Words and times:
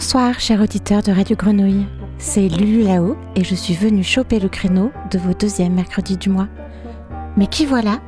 Bonsoir, 0.00 0.40
chers 0.40 0.62
auditeurs 0.62 1.02
de 1.02 1.12
Radio 1.12 1.36
Grenouille. 1.36 1.84
C'est 2.16 2.48
Lulu 2.48 2.84
Lao 2.84 3.18
et 3.36 3.44
je 3.44 3.54
suis 3.54 3.74
venue 3.74 4.02
choper 4.02 4.40
le 4.40 4.48
créneau 4.48 4.90
de 5.10 5.18
vos 5.18 5.34
deuxièmes 5.34 5.74
mercredis 5.74 6.16
du 6.16 6.30
mois. 6.30 6.48
Mais 7.36 7.46
qui 7.46 7.66
voilà? 7.66 8.00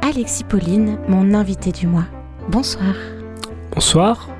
Alexis 0.00 0.44
Pauline, 0.44 0.96
mon 1.06 1.34
invité 1.34 1.70
du 1.70 1.86
mois. 1.86 2.06
Bonsoir. 2.48 2.94
Bonsoir. 3.74 4.30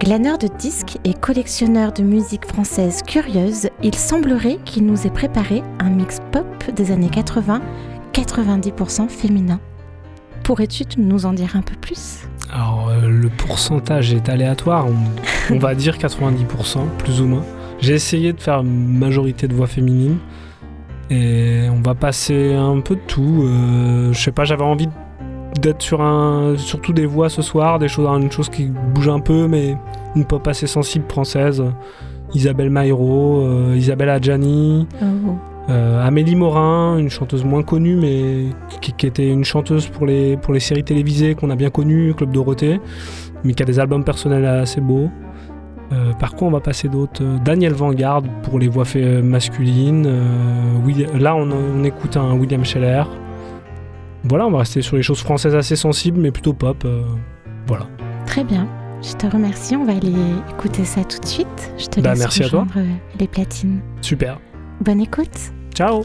Glaneur 0.00 0.38
de 0.38 0.46
disques 0.46 0.96
et 1.04 1.12
collectionneur 1.12 1.92
de 1.92 2.02
musique 2.02 2.46
française 2.46 3.02
curieuse, 3.06 3.68
il 3.82 3.94
semblerait 3.94 4.60
qu'il 4.64 4.86
nous 4.86 5.06
ait 5.06 5.12
préparé 5.12 5.62
un 5.80 5.90
mix 5.90 6.18
pop 6.32 6.46
des 6.74 6.92
années 6.92 7.10
80, 7.10 7.60
90% 8.14 9.10
féminin. 9.10 9.60
Pourrais-tu 10.44 10.84
nous 10.96 11.26
en 11.26 11.34
dire 11.34 11.56
un 11.56 11.62
peu 11.62 11.76
plus? 11.76 12.20
Alors, 12.54 12.88
euh, 12.88 13.08
le 13.08 13.28
pourcentage 13.28 14.14
est 14.14 14.28
aléatoire, 14.28 14.86
on, 15.50 15.58
va 15.58 15.74
dire 15.74 15.98
90%, 15.98 16.78
plus 16.98 17.20
ou 17.20 17.26
moins. 17.26 17.42
J'ai 17.80 17.94
essayé 17.94 18.32
de 18.32 18.40
faire 18.40 18.62
majorité 18.62 19.48
de 19.48 19.54
voix 19.54 19.66
féminines, 19.66 20.18
et 21.10 21.66
on 21.68 21.82
va 21.82 21.96
passer 21.96 22.54
un 22.54 22.78
peu 22.80 22.94
de 22.94 23.00
tout. 23.08 23.42
Euh, 23.42 24.12
je 24.12 24.18
sais 24.20 24.30
pas, 24.30 24.44
j'avais 24.44 24.62
envie 24.62 24.88
d'être 25.60 25.82
sur 25.82 26.00
un, 26.00 26.56
surtout 26.56 26.92
des 26.92 27.06
voix 27.06 27.28
ce 27.28 27.42
soir, 27.42 27.80
des 27.80 27.88
choses, 27.88 28.06
une 28.06 28.30
chose 28.30 28.48
qui 28.48 28.66
bouge 28.66 29.08
un 29.08 29.20
peu, 29.20 29.48
mais 29.48 29.76
une 30.14 30.24
pop 30.24 30.46
assez 30.46 30.68
sensible 30.68 31.06
française. 31.08 31.60
Isabelle 32.34 32.70
Maïro, 32.70 33.40
euh, 33.42 33.74
Isabelle 33.76 34.10
Adjani, 34.10 34.86
oh. 35.02 35.38
Euh, 35.68 36.06
Amélie 36.06 36.36
Morin, 36.36 36.98
une 36.98 37.10
chanteuse 37.10 37.44
moins 37.44 37.62
connue, 37.62 37.96
mais 37.96 38.46
qui, 38.80 39.06
était 39.06 39.28
une 39.28 39.44
chanteuse 39.44 39.86
pour 39.88 40.06
les, 40.06 40.36
pour 40.36 40.52
les 40.52 40.60
séries 40.60 40.84
télévisées 40.84 41.34
qu'on 41.34 41.50
a 41.50 41.56
bien 41.56 41.70
connues, 41.70 42.14
Club 42.14 42.32
Dorothée, 42.32 42.80
mais 43.44 43.54
qui 43.54 43.62
a 43.62 43.66
des 43.66 43.78
albums 43.78 44.04
personnels 44.04 44.44
assez 44.44 44.80
beaux. 44.80 45.10
Euh, 45.92 46.12
par 46.14 46.30
contre, 46.32 46.44
on 46.44 46.50
va 46.50 46.60
passer 46.60 46.88
d'autres. 46.88 47.22
Daniel 47.44 47.72
Vanguard 47.72 48.22
pour 48.42 48.58
les 48.58 48.68
voix 48.68 48.84
masculines. 49.22 50.08
là, 51.18 51.36
on, 51.36 51.84
écoute 51.84 52.16
un 52.16 52.34
William 52.34 52.64
Scheller. 52.64 53.04
Voilà, 54.24 54.46
on 54.46 54.50
va 54.50 54.60
rester 54.60 54.82
sur 54.82 54.96
les 54.96 55.02
choses 55.02 55.20
françaises 55.20 55.54
assez 55.54 55.76
sensibles, 55.76 56.18
mais 56.20 56.30
plutôt 56.30 56.54
pop. 56.54 56.86
voilà. 57.66 57.86
Très 58.26 58.44
bien. 58.44 58.66
Je 59.04 59.14
te 59.14 59.26
remercie. 59.26 59.76
On 59.76 59.84
va 59.84 59.92
aller 59.92 60.14
écouter 60.50 60.84
ça 60.84 61.04
tout 61.04 61.18
de 61.18 61.26
suite. 61.26 61.72
Je 61.76 61.86
te 61.86 62.00
bah, 62.00 62.10
laisse 62.10 62.20
merci 62.20 62.44
à 62.44 62.48
toi. 62.48 62.66
Euh, 62.76 62.84
les 63.20 63.28
platines. 63.28 63.80
Super. 64.00 64.38
Bonne 64.80 65.00
écoute. 65.00 65.52
Ciao. 65.74 66.04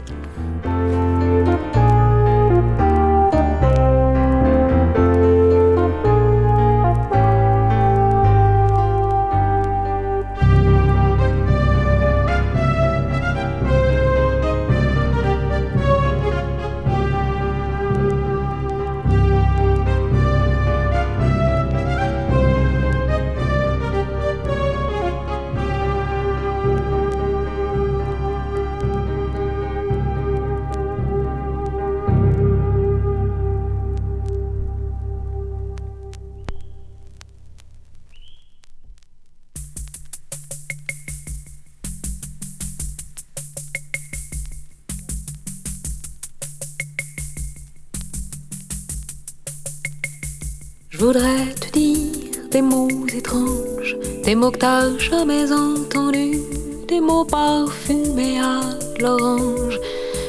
Des 52.60 52.66
mots 52.66 53.06
étranges, 53.14 53.96
des 54.22 54.34
mots 54.34 54.50
que 54.50 54.58
t'as 54.58 54.98
jamais 54.98 55.50
entendus, 55.50 56.42
des 56.88 57.00
mots 57.00 57.24
parfumés 57.24 58.38
à 58.38 58.60
l'orange, 59.00 59.78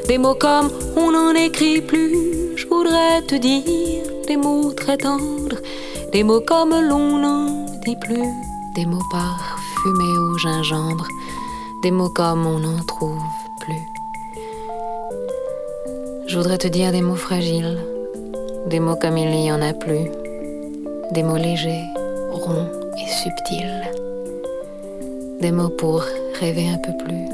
des 0.08 0.18
mots 0.18 0.36
comme 0.36 0.70
on 0.96 1.12
n'en 1.12 1.34
écrit 1.34 1.82
plus. 1.82 2.16
Je 2.56 2.66
voudrais 2.68 3.22
te 3.28 3.36
dire 3.36 4.04
des 4.30 4.38
mots 4.38 4.72
très 4.72 4.96
tendres, 4.96 5.60
des 6.14 6.24
mots 6.24 6.40
comme 6.40 6.74
l'on 6.90 7.18
n'en 7.18 7.66
dit 7.86 7.98
plus, 8.00 8.30
des 8.76 8.86
mots 8.86 9.08
parfumés 9.12 10.18
au 10.18 10.38
gingembre, 10.38 11.08
des 11.84 11.92
mots 11.92 12.14
comme 12.16 12.46
on 12.46 12.60
n'en 12.60 12.82
trouve 12.86 13.28
plus. 13.60 13.86
Je 16.28 16.38
voudrais 16.38 16.60
te 16.60 16.70
dire 16.70 16.94
des 16.94 17.02
mots 17.02 17.24
fragiles, 17.28 17.78
des 18.68 18.80
mots 18.80 18.96
comme 18.96 19.18
il 19.18 19.32
n'y 19.32 19.52
en 19.52 19.62
a 19.62 19.74
plus 19.74 20.08
des 21.12 21.24
mots 21.24 21.36
légers, 21.36 21.84
et 22.50 23.08
subtils, 23.08 23.84
des 25.40 25.52
mots 25.52 25.70
pour 25.70 26.04
rêver 26.40 26.70
un 26.70 26.78
peu 26.78 26.92
plus. 27.04 27.26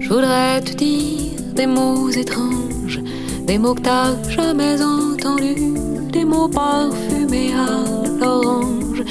Je 0.00 0.08
voudrais 0.08 0.60
te 0.60 0.74
dire 0.74 1.32
des 1.54 1.66
mots 1.66 2.10
étranges, 2.10 3.00
des 3.46 3.58
mots 3.58 3.74
que 3.74 3.80
t'as 3.80 4.22
jamais 4.28 4.76
entendus, 4.82 5.74
des 6.12 6.24
mots 6.24 6.48
parfumés 6.48 7.54
à 7.54 8.20
l'orange, 8.20 9.02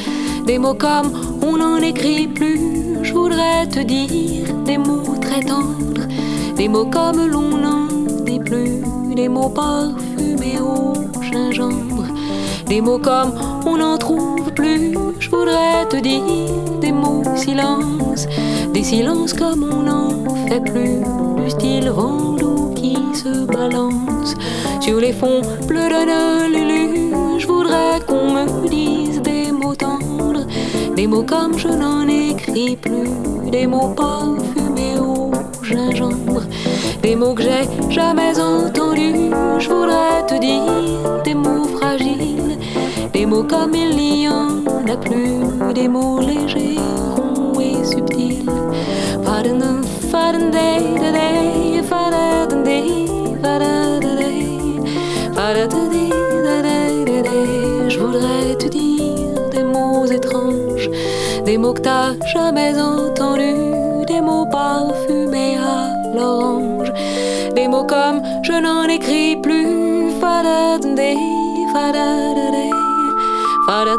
des 0.46 0.60
mots 0.60 0.76
comme 0.76 1.12
on 1.42 1.58
n'en 1.58 1.78
écrit 1.78 2.28
plus. 2.28 2.60
Je 3.02 3.14
voudrais 3.14 3.68
te 3.68 3.80
dire 3.80 4.54
des 4.66 4.78
mots 4.78 5.16
très 5.20 5.42
tendres, 5.42 6.08
des 6.56 6.68
mots 6.68 6.86
comme 6.86 7.28
l'on 7.28 7.58
n'en 7.58 7.88
plus 8.40 9.03
des 9.16 9.30
mots 9.30 9.50
parfumés 9.50 10.60
au 10.60 10.94
gingembre, 11.22 12.06
des 12.68 12.82
mots 12.82 12.98
comme 12.98 13.34
on 13.66 13.78
n'en 13.78 13.98
trouve 13.98 14.52
plus. 14.54 14.94
Je 15.20 15.30
voudrais 15.30 15.86
te 15.90 15.98
dire 15.98 16.22
des 16.82 16.92
mots 16.92 17.24
silence, 17.36 18.28
des 18.74 18.84
silences 18.84 19.34
comme 19.34 19.64
on 19.64 19.84
n'en 19.84 20.36
fait 20.48 20.62
plus, 20.62 21.02
du 21.44 21.50
style 21.50 21.90
Vendoux 21.90 22.74
qui 22.76 22.98
se 23.14 23.46
balance. 23.46 24.36
Sur 24.80 25.00
les 25.00 25.14
fonds 25.14 25.42
bleus 25.68 25.90
de 25.90 26.48
Lulu. 26.54 27.14
Je 27.38 27.48
voudrais 27.48 28.00
qu'on 28.08 28.34
me 28.34 28.68
dise 28.68 29.22
des 29.22 29.52
mots 29.52 29.76
tendres, 29.76 30.46
des 30.96 31.08
mots 31.08 31.24
comme 31.24 31.58
je 31.58 31.68
n'en 31.68 32.08
écris 32.08 32.76
plus, 32.78 33.10
des 33.52 33.68
mots 33.68 33.94
parfumés 33.96 35.00
au 35.00 35.32
gingembre 35.64 36.44
des 37.04 37.16
mots 37.16 37.34
que 37.34 37.44
j'ai 37.44 37.92
jamais 37.92 38.40
entendus. 38.40 39.30
Je 39.60 39.70
voudrais 39.70 40.26
te 40.26 40.40
dire 40.40 41.22
des 41.24 41.36
mots 41.36 41.66
fragiles, 41.78 42.58
des 43.12 43.26
mots 43.26 43.44
comme 43.44 43.76
il 43.76 43.96
n'y 43.96 44.28
en 44.28 44.64
a 44.88 44.98
plus, 44.98 45.74
des 45.74 45.88
mots 45.88 46.22
légers, 46.22 46.80
ronds 47.16 47.60
et 47.60 47.84
subtils. 47.84 48.46
Je 57.90 58.00
voudrais 58.00 58.56
te 58.58 58.68
dire 58.68 59.50
des 59.52 59.64
mots 59.64 60.06
étranges, 60.06 60.90
des 61.46 61.58
mots 61.58 61.74
que 61.74 61.82
t'as 61.82 62.14
jamais 62.34 62.74
entendus, 62.80 64.06
des 64.08 64.22
mots 64.22 64.46
des 64.46 65.03
mots 67.74 67.86
comme 67.86 68.22
je 68.44 68.56
n'en 68.64 68.88
écris 68.88 69.36
plus. 69.42 70.12
Fada 70.22 70.78
fada 71.74 72.08
fada 73.68 73.96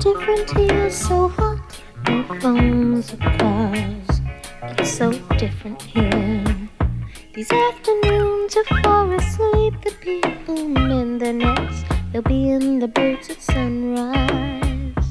different 0.00 0.50
here, 0.56 0.90
so 0.90 1.28
hot. 1.28 1.60
No 2.08 2.24
phones 2.40 3.12
or 3.12 3.18
cars. 3.18 4.20
It's 4.78 4.90
so 4.90 5.12
different 5.36 5.82
here. 5.82 6.44
These 7.34 7.52
afternoons 7.52 8.56
are 8.56 8.82
far 8.82 9.12
asleep. 9.14 9.74
The 9.82 9.94
people 10.00 10.68
mend 10.68 11.20
their 11.20 11.34
nets. 11.34 11.84
They'll 12.12 12.22
be 12.22 12.48
in 12.50 12.78
the 12.78 12.88
boats 12.88 13.28
at 13.28 13.42
sunrise. 13.42 15.06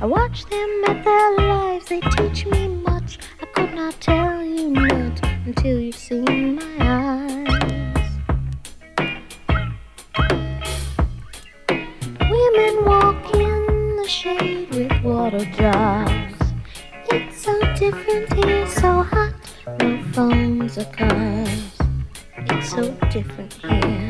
I 0.00 0.06
watch 0.06 0.46
them 0.46 0.84
at 0.86 1.04
their 1.04 1.36
lives, 1.36 1.86
they 1.86 2.00
teach 2.00 2.46
me 2.46 2.68
much. 2.68 3.18
I 3.42 3.46
could 3.46 3.74
not 3.74 4.00
tell 4.00 4.42
you 4.42 4.70
not 4.70 5.22
until 5.44 5.78
you've 5.80 5.96
seen 5.96 6.54
my 6.54 6.76
eyes. 6.80 7.07
Water 15.38 15.50
jars. 15.52 16.34
It's 17.10 17.42
so 17.42 17.58
different 17.74 18.32
here, 18.32 18.66
so 18.66 19.02
hot, 19.02 19.34
no 19.80 20.02
phones 20.12 20.78
or 20.78 20.84
cars. 20.86 21.78
It's 22.38 22.70
so 22.70 22.90
different 23.10 23.52
here, 23.52 24.07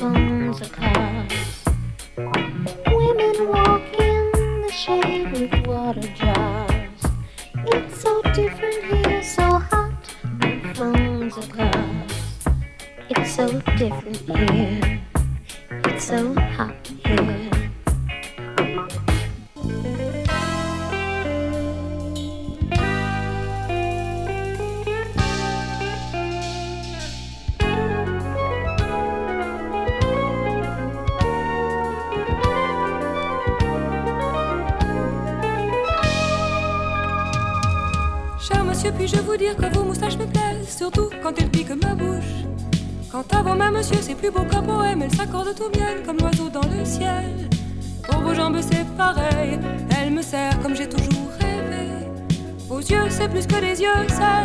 Phones 0.00 0.62
or 0.62 0.68
cars. 0.70 1.64
Women 2.16 3.48
walk 3.50 3.82
in 3.98 4.30
the 4.62 4.72
shade 4.72 5.30
with 5.30 5.66
water 5.66 6.00
jars. 6.14 7.02
It's 7.66 8.00
so 8.00 8.22
different 8.32 8.82
here, 8.84 9.22
so 9.22 9.42
hot. 9.42 9.92
Phones 10.74 11.36
or 11.36 11.42
cars. 11.54 12.12
It's 13.10 13.34
so 13.34 13.60
different 13.76 14.16
here. 14.38 14.79
Plus 53.30 53.46
que 53.46 53.60
des 53.60 53.80
yeux, 53.80 54.08
ça. 54.08 54.42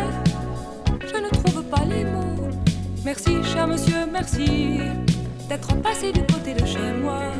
Je 1.00 1.16
ne 1.20 1.28
trouve 1.28 1.62
pas 1.64 1.84
les 1.84 2.04
mots. 2.04 2.48
Merci, 3.04 3.42
cher 3.44 3.66
monsieur, 3.66 4.06
merci 4.10 4.78
d'être 5.48 5.74
passé 5.82 6.12
du 6.12 6.20
côté 6.20 6.54
de 6.54 6.64
chez 6.64 6.92
moi. 7.02 7.32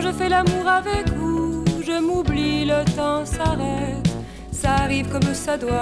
Quand 0.00 0.06
je 0.06 0.12
fais 0.14 0.30
l'amour 0.30 0.66
avec 0.66 1.10
vous, 1.10 1.62
je 1.84 2.00
m'oublie, 2.00 2.64
le 2.64 2.86
temps 2.96 3.26
s'arrête. 3.26 4.08
Ça 4.50 4.70
arrive 4.76 5.10
comme 5.10 5.34
ça 5.34 5.58
doit, 5.58 5.80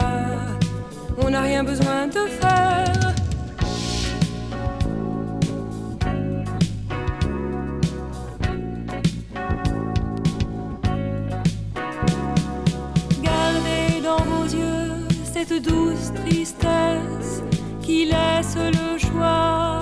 on 1.22 1.30
n'a 1.30 1.40
rien 1.40 1.62
besoin 1.62 2.08
de 2.08 2.26
faire. 2.26 3.14
Gardez 13.22 14.00
dans 14.02 14.25
vos 14.25 14.46
yeux 14.46 15.06
cette 15.32 15.62
douce 15.62 16.12
tristesse 16.25 17.44
qui 17.82 18.06
laisse 18.06 18.56
le 18.56 18.98
choix 18.98 19.77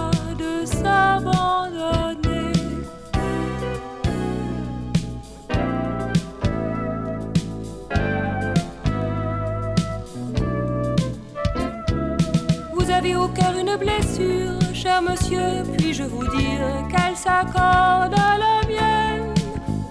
blessure, 13.76 14.74
cher 14.74 15.02
monsieur, 15.02 15.62
puis-je 15.76 16.04
vous 16.04 16.26
dire 16.36 16.60
qu'elle 16.90 17.16
s'accorde 17.16 18.14
à 18.14 18.38
la 18.38 18.66
mienne, 18.68 19.34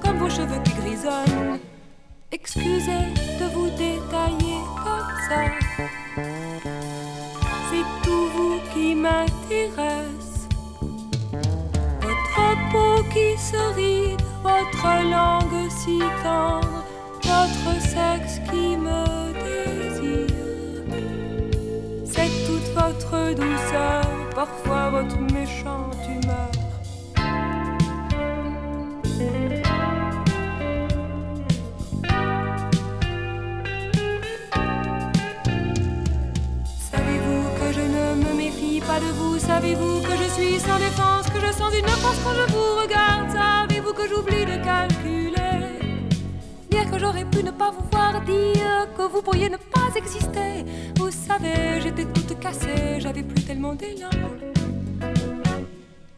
comme 0.01 0.17
vos 0.17 0.29
cheveux 0.29 0.61
qui 0.63 0.73
grisonnent. 0.73 1.59
Excusez 2.31 3.07
de 3.39 3.45
vous 3.53 3.69
détailler 3.69 4.59
comme 4.83 5.11
ça. 5.29 5.41
C'est 7.69 8.03
tout 8.03 8.27
vous 8.35 8.59
qui 8.73 8.95
m'intéresse. 8.95 10.47
Votre 12.01 12.71
peau 12.71 13.03
qui 13.13 13.37
se 13.37 13.75
ride, 13.75 14.21
votre 14.43 15.09
langue 15.09 15.69
si 15.69 15.99
tendre, 16.23 16.83
votre 17.23 17.81
sexe 17.81 18.39
qui 18.49 18.77
me 18.77 19.14
votre 23.11 23.35
douceur, 23.35 24.03
parfois 24.33 24.89
votre 24.89 25.19
méchante 25.33 25.95
humeur. 26.07 26.51
Savez-vous 36.91 37.43
que 37.59 37.73
je 37.73 37.81
ne 37.81 38.23
me 38.23 38.33
méfie 38.35 38.81
pas 38.81 38.99
de 38.99 39.11
vous? 39.17 39.39
Savez-vous 39.39 40.01
que 40.01 40.15
je 40.17 40.29
suis 40.31 40.59
sans 40.59 40.77
défense, 40.77 41.29
que 41.29 41.39
je 41.39 41.51
sens 41.51 41.73
une 41.77 41.87
force 41.87 42.19
quand 42.23 42.33
je 42.33 42.53
vous 42.53 42.81
regarde? 42.81 43.29
Savez-vous 43.31 43.93
que 43.93 44.07
j'oublie 44.07 44.45
de 44.45 44.63
calculer? 44.63 45.79
Dire 46.69 46.91
que 46.91 46.99
j'aurais 46.99 47.25
pu 47.25 47.43
ne 47.43 47.51
pas 47.51 47.71
vous 47.71 47.85
voir, 47.91 48.21
dire 48.21 48.87
que 48.97 49.03
vous 49.03 49.21
pourriez 49.21 49.49
ne 49.49 49.57
pas 49.57 49.95
exister. 49.95 50.65
J'étais 51.81 52.05
toute 52.05 52.39
cassée, 52.39 52.99
j'avais 52.99 53.21
plus 53.23 53.43
tellement 53.43 53.75
d'élan. 53.75 54.09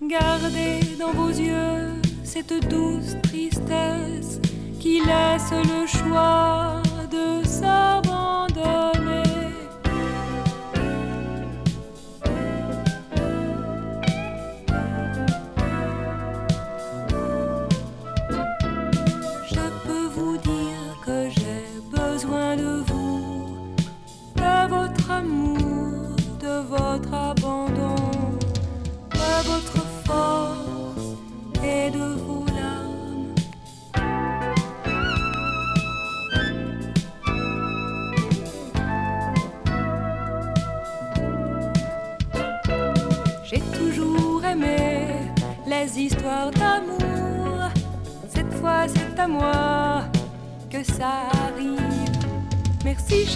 Gardez 0.02 0.80
dans 0.98 1.12
vos 1.12 1.30
yeux 1.30 1.94
cette 2.24 2.54
douce 2.70 3.16
tristesse 3.24 4.40
qui 4.80 5.00
laisse 5.00 5.52
le 5.52 5.86
choix 5.86 6.82
de 7.12 7.46
s'abandonner. 7.46 7.97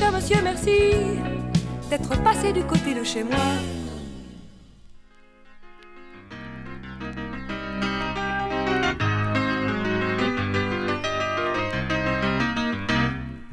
Monsieur, 0.10 0.42
merci 0.42 0.92
d'être 1.90 2.24
passé 2.24 2.52
du 2.54 2.64
côté 2.64 2.94
de 2.96 3.04
chez 3.04 3.24
moi. 3.24 3.38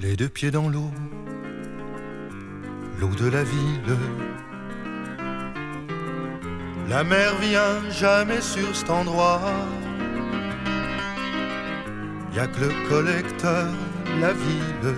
Les 0.00 0.16
deux 0.16 0.28
pieds 0.28 0.50
dans 0.50 0.68
l'eau, 0.68 0.90
l'eau 2.98 3.10
de 3.10 3.28
la 3.28 3.42
ville. 3.44 3.96
La 6.88 7.04
mer 7.04 7.36
vient 7.40 7.90
jamais 7.90 8.40
sur 8.40 8.74
cet 8.74 8.88
endroit. 8.88 9.40
Y 12.34 12.38
a 12.38 12.46
que 12.46 12.60
le 12.60 12.88
collecteur, 12.88 13.66
la 14.20 14.32
ville, 14.32 14.94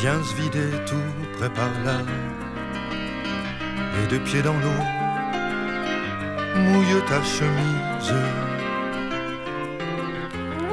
qui 0.00 0.06
vient 0.06 0.22
se 0.22 0.34
vider 0.34 0.70
tout 0.86 1.10
près 1.38 1.50
par 1.50 1.70
là. 1.84 1.98
Les 3.96 4.06
deux 4.08 4.22
pieds 4.24 4.42
dans 4.42 4.54
l'eau, 4.54 4.82
mouille 6.56 7.02
ta 7.08 7.22
chemise. 7.22 8.14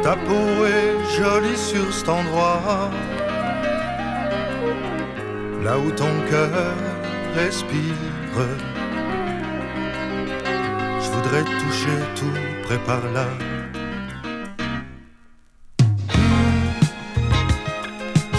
Ta 0.03 0.15
peau 0.15 0.65
est 0.65 0.95
jolie 1.17 1.57
sur 1.57 1.93
cet 1.93 2.09
endroit, 2.09 2.89
là 5.63 5.77
où 5.77 5.91
ton 5.91 6.13
cœur 6.29 6.73
respire. 7.35 7.95
Je 11.01 11.09
voudrais 11.11 11.43
toucher 11.43 11.97
tout 12.15 12.37
près 12.63 12.79
par 12.79 13.01
là. 13.13 13.27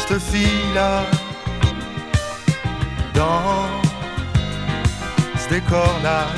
Cette 0.09 0.23
fille-là, 0.23 1.03
dans 3.13 3.69
ce 5.37 5.49
décor-là. 5.51 6.29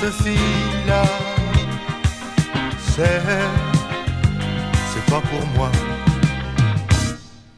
cette 0.00 0.14
fille-là, 0.22 1.02
c'est, 2.78 3.20
c'est 4.90 5.10
pas 5.10 5.20
pour 5.20 5.46
moi. 5.54 5.70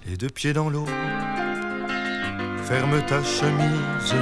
Les 0.09 0.17
deux 0.17 0.31
pieds 0.31 0.53
dans 0.53 0.69
l'eau, 0.69 0.87
ferme 2.65 3.01
ta 3.07 3.23
chemise. 3.23 4.17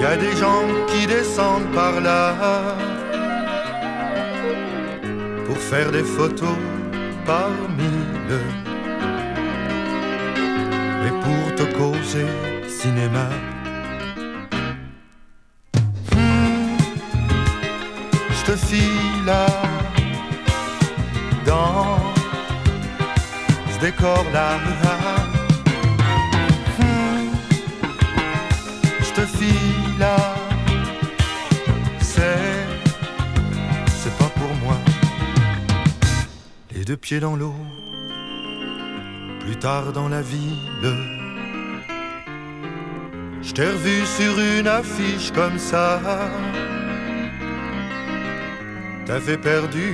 Y 0.00 0.04
a 0.04 0.16
des 0.16 0.36
gens 0.36 0.64
qui 0.88 1.06
descendent 1.06 1.70
par 1.72 2.00
là 2.00 2.91
faire 5.70 5.90
des 5.90 6.02
photos 6.02 6.58
par 7.24 7.50
mille 7.78 8.40
et 11.06 11.12
pour 11.22 11.54
te 11.54 11.64
causer 11.76 12.26
cinéma. 12.68 13.28
Dans 37.20 37.36
l'eau, 37.36 37.54
plus 39.40 39.56
tard 39.56 39.92
dans 39.92 40.08
la 40.08 40.22
ville. 40.22 40.96
Je 43.42 43.52
t'ai 43.52 43.66
revu 43.66 44.06
sur 44.06 44.38
une 44.38 44.68
affiche 44.68 45.32
comme 45.32 45.58
ça. 45.58 46.00
T'avais 49.04 49.36
perdu 49.36 49.88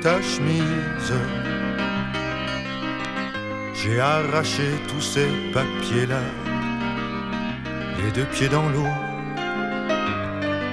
ta 0.00 0.20
chemise. 0.22 1.12
J'ai 3.74 4.00
arraché 4.00 4.68
tous 4.88 5.00
ces 5.00 5.28
papiers-là, 5.52 6.22
les 8.02 8.10
deux 8.12 8.26
pieds 8.26 8.48
dans 8.48 8.68
l'eau 8.68 8.92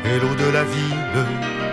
et 0.06 0.20
l'eau 0.20 0.36
de 0.36 0.52
la 0.52 0.64
ville. 0.64 1.65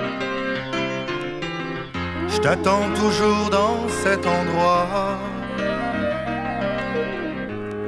T'attends 2.42 2.92
toujours 2.96 3.50
dans 3.50 3.88
cet 3.88 4.26
endroit, 4.26 5.16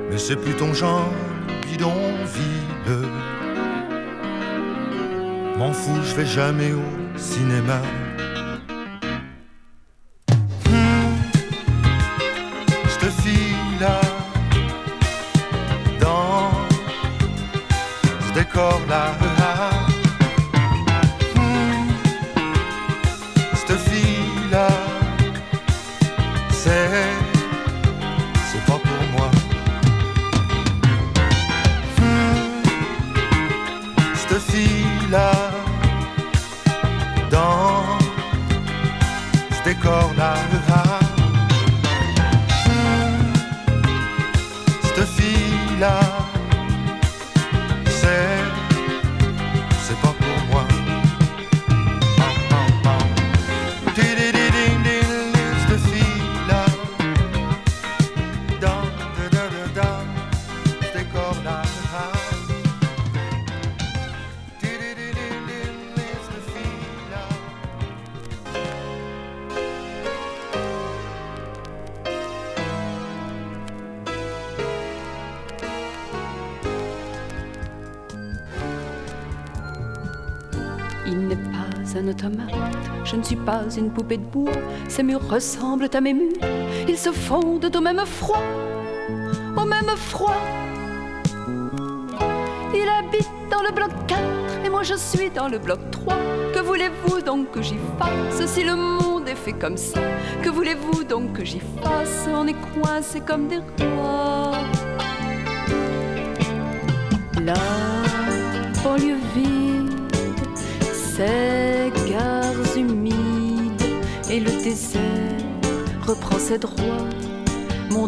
mais 0.08 0.16
c'est 0.16 0.37
plus 0.37 0.54
ton 0.54 0.73
genre 0.73 1.12
bidonville. 1.66 3.08
M'en 5.58 5.73
fous, 5.73 6.00
je 6.04 6.14
vais 6.14 6.26
jamais 6.26 6.73
au 6.73 7.18
cinéma. 7.18 7.80
Cette 12.88 13.11
fille-là, 13.23 14.00
dans 16.00 16.52
ce 18.20 18.32
décor-là. 18.34 19.24
Pas 83.44 83.62
une 83.76 83.90
poupée 83.90 84.16
de 84.16 84.24
bois. 84.24 84.50
Ces 84.88 85.02
murs 85.02 85.28
ressemblent 85.28 85.88
à 85.92 86.00
mes 86.00 86.14
murs, 86.14 86.32
ils 86.88 86.98
se 86.98 87.10
fondent 87.12 87.70
au 87.74 87.80
même 87.80 88.04
froid, 88.06 88.42
au 89.56 89.64
même 89.64 89.96
froid. 89.96 90.36
Il 92.74 92.88
habite 92.88 93.30
dans 93.50 93.62
le 93.62 93.72
bloc 93.72 93.90
4 94.06 94.20
et 94.64 94.68
moi 94.68 94.82
je 94.82 94.94
suis 94.94 95.30
dans 95.30 95.48
le 95.48 95.58
bloc 95.58 95.78
3. 95.90 96.14
Que 96.52 96.60
voulez-vous 96.60 97.20
donc 97.22 97.50
que 97.50 97.62
j'y 97.62 97.78
fasse 97.98 98.46
si 98.46 98.64
le 98.64 98.74
monde 98.76 99.28
est 99.28 99.34
fait 99.34 99.52
comme 99.52 99.76
ça? 99.76 100.00
Que 100.42 100.50
voulez-vous 100.50 101.04
donc 101.04 101.32
que 101.34 101.44
j'y 101.44 101.60
fasse? 101.82 102.28
On 102.34 102.46
est 102.46 102.56
coincés 102.74 103.20
comme 103.20 103.48
des 103.48 103.58
rois. 103.58 104.03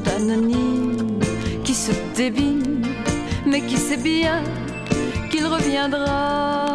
Anonyme 0.09 1.19
qui 1.65 1.75
se 1.75 1.93
débine, 2.15 2.83
mais 3.47 3.61
qui 3.63 3.77
sait 3.77 3.97
bien 3.97 4.43
qu'il 5.31 5.47
reviendra. 5.47 6.75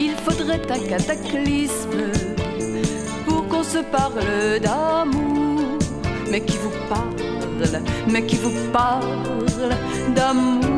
Il 0.00 0.12
faudrait 0.24 0.62
un 0.70 0.78
cataclysme 0.88 2.10
pour 3.26 3.46
qu'on 3.48 3.62
se 3.62 3.78
parle 3.78 4.60
d'amour, 4.60 5.78
mais 6.30 6.40
qui 6.40 6.56
vous 6.58 6.76
parle, 6.88 7.82
mais 8.10 8.24
qui 8.24 8.36
vous 8.36 8.70
parle 8.72 9.44
d'amour. 10.14 10.75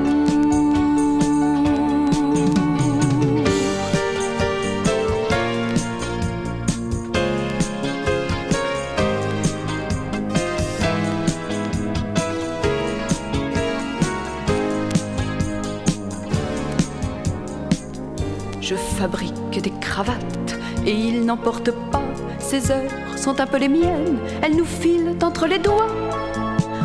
Et 20.86 20.92
il 20.92 21.24
n'emporte 21.24 21.70
pas. 21.90 22.02
Ces 22.38 22.70
heures 22.70 22.90
sont 23.16 23.40
un 23.40 23.46
peu 23.46 23.58
les 23.58 23.68
miennes. 23.68 24.18
Elles 24.42 24.56
nous 24.56 24.64
filent 24.64 25.16
entre 25.22 25.46
les 25.46 25.58
doigts, 25.58 25.88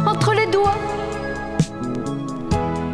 entre 0.05 0.34
les 0.34 0.48
doigts. 0.48 0.76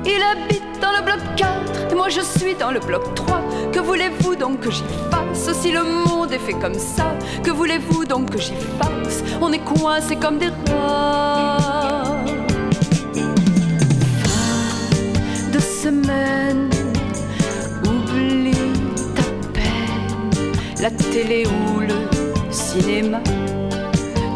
Il 0.06 0.22
habite 0.22 0.80
dans 0.82 0.92
le 0.92 1.04
bloc 1.04 1.20
4 1.36 1.92
et 1.92 1.96
moi 1.96 2.10
je 2.10 2.22
suis 2.22 2.56
dans 2.56 2.72
le 2.72 2.80
bloc 2.80 3.14
3. 3.16 3.42
Que 3.72 3.80
voulez-vous 3.80 4.36
donc 4.36 4.60
que 4.60 4.72
j'y 4.72 4.84
fasse 5.12 5.54
si 5.58 5.72
le 5.72 5.84
monde 5.84 6.32
est 6.32 6.40
fait 6.40 6.54
comme 6.54 6.78
ça? 6.78 7.16
Que 7.44 7.52
voulez-vous 7.52 8.06
donc 8.06 8.32
que 8.32 8.40
j'y 8.40 8.56
fasse? 8.80 9.24
On 9.42 9.52
est 9.52 9.64
coincés 9.64 10.16
comme 10.16 10.38
des 10.38 10.50
rats. 10.72 12.18
De 15.54 15.60
semaine, 15.60 16.70
la 20.82 20.90
télé 20.92 21.46
ou 21.46 21.82
le 21.82 22.52
cinéma. 22.52 23.20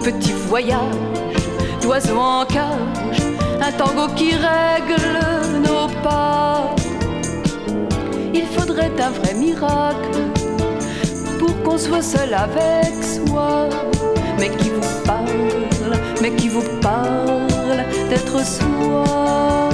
Petit 0.03 0.33
voyage 0.47 0.79
d'oiseaux 1.81 2.17
en 2.17 2.45
cage, 2.45 3.21
un 3.61 3.71
tango 3.71 4.07
qui 4.15 4.31
règle 4.31 5.01
nos 5.65 5.87
pas. 6.03 6.75
Il 8.33 8.45
faudrait 8.47 8.91
un 8.99 9.11
vrai 9.11 9.33
miracle 9.33 10.19
pour 11.39 11.63
qu'on 11.63 11.77
soit 11.77 12.01
seul 12.01 12.33
avec 12.33 12.93
soi. 13.03 13.69
Mais 14.39 14.49
qui 14.49 14.69
vous 14.69 15.03
parle, 15.05 15.97
mais 16.21 16.31
qui 16.31 16.49
vous 16.49 16.65
parle 16.81 17.85
d'être 18.09 18.45
soi? 18.45 19.69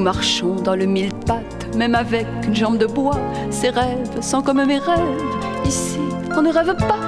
Marchons 0.00 0.56
dans 0.56 0.74
le 0.74 0.86
mille 0.86 1.12
pattes, 1.26 1.74
même 1.76 1.94
avec 1.94 2.26
une 2.44 2.54
jambe 2.54 2.78
de 2.78 2.86
bois. 2.86 3.18
Ces 3.50 3.70
rêves 3.70 4.20
sont 4.20 4.42
comme 4.42 4.64
mes 4.64 4.78
rêves. 4.78 5.22
Ici, 5.64 6.00
on 6.36 6.42
ne 6.42 6.52
rêve 6.52 6.74
pas, 6.76 6.98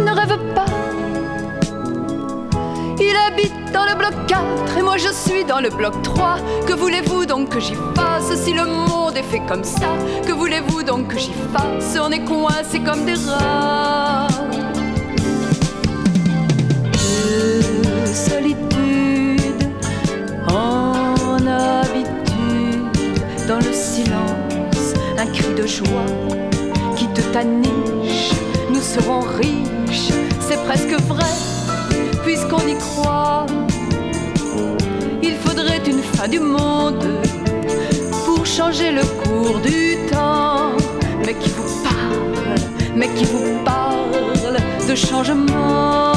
ne 0.00 0.10
rêve 0.10 0.38
pas. 0.54 0.64
Il 2.98 3.14
habite 3.28 3.72
dans 3.72 3.84
le 3.84 3.94
bloc 3.98 4.14
4 4.26 4.40
et 4.78 4.82
moi 4.82 4.96
je 4.96 5.10
suis 5.12 5.44
dans 5.44 5.60
le 5.60 5.68
bloc 5.68 6.00
3. 6.02 6.38
Que 6.66 6.72
voulez-vous 6.72 7.26
donc 7.26 7.50
que 7.50 7.60
j'y 7.60 7.74
fasse 7.94 8.34
si 8.42 8.52
le 8.54 8.64
monde 8.64 9.16
est 9.16 9.22
fait 9.22 9.42
comme 9.46 9.64
ça? 9.64 9.88
Que 10.26 10.32
voulez-vous 10.32 10.82
donc 10.82 11.08
que 11.08 11.18
j'y 11.18 11.34
fasse? 11.52 11.98
On 12.00 12.10
est 12.10 12.24
coincés 12.24 12.80
comme 12.80 13.04
des 13.04 13.14
rats. 13.14 14.28
De 16.92 18.06
solitude 18.06 18.75
dans 23.46 23.58
le 23.58 23.72
silence, 23.72 24.94
un 25.18 25.26
cri 25.26 25.54
de 25.54 25.66
joie 25.66 26.06
qui 26.96 27.06
te 27.08 27.20
taniche. 27.32 28.32
Nous 28.70 28.80
serons 28.80 29.20
riches, 29.20 30.12
c'est 30.40 30.62
presque 30.64 31.00
vrai, 31.02 31.32
puisqu'on 32.24 32.66
y 32.66 32.76
croit. 32.76 33.46
Il 35.22 35.36
faudrait 35.36 35.82
une 35.86 36.02
fin 36.02 36.26
du 36.28 36.40
monde 36.40 37.04
pour 38.24 38.44
changer 38.44 38.90
le 38.90 39.02
cours 39.22 39.60
du 39.60 39.96
temps, 40.10 40.72
mais 41.24 41.34
qui 41.34 41.50
vous 41.50 41.82
parle, 41.84 42.56
mais 42.96 43.08
qui 43.14 43.24
vous 43.26 43.62
parle 43.64 44.56
de 44.88 44.94
changement? 44.94 46.15